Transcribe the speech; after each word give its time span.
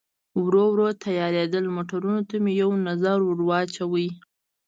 ورو 0.43 0.63
ورو 0.71 0.87
تیارېدل، 1.05 1.65
موټرونو 1.75 2.21
ته 2.29 2.35
مې 2.43 2.51
یو 2.61 2.69
نظر 2.87 3.17
ور 3.23 3.39
واچاوه. 3.49 4.07